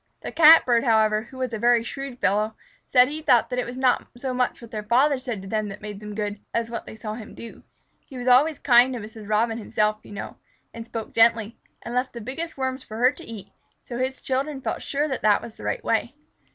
[0.21, 2.55] The Catbird, however, who was a very shrewd fellow,
[2.87, 5.79] said he thought it was not so much what their father said to them that
[5.79, 7.61] made them good, as what they saw him do.
[8.07, 9.29] He was always kind to Mrs.
[9.29, 10.37] Robin himself, you know,
[10.73, 14.59] and spoke gently, and left the biggest Worms for her to eat, so his children
[14.59, 16.15] felt sure that this was the right way.